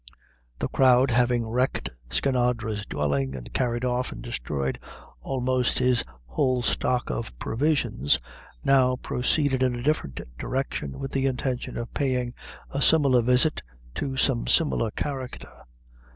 The 0.57 0.67
crowd 0.67 1.11
having 1.11 1.45
wrecked 1.45 1.91
Skinadre's 2.09 2.87
dwelling, 2.87 3.35
and 3.35 3.53
carried 3.53 3.85
off 3.85 4.11
and 4.11 4.19
destroyed 4.19 4.79
almost 5.21 5.77
his 5.77 6.03
whole 6.25 6.63
stock 6.63 7.11
of 7.11 7.37
provisions, 7.37 8.17
now 8.63 8.95
proceeded 8.95 9.61
in 9.61 9.75
a 9.75 9.83
different 9.83 10.19
direction, 10.39 10.97
with 10.97 11.11
the 11.11 11.27
intention 11.27 11.77
of 11.77 11.93
paying 11.93 12.33
a 12.71 12.81
similar 12.81 13.21
visit 13.21 13.61
to 13.93 14.17
some 14.17 14.47
similar 14.47 14.89
character. 14.89 15.53